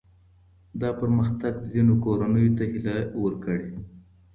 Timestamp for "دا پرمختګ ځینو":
0.81-1.93